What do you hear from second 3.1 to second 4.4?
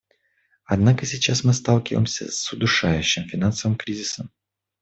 финансовым кризисом.